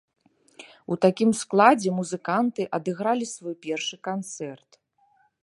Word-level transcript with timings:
У 0.95 0.95
такім 1.03 1.31
складзе 1.41 1.89
музыканты 1.99 2.67
адыгралі 2.79 3.25
свой 3.35 3.55
першы 3.69 3.95
канцэрт. 4.11 4.71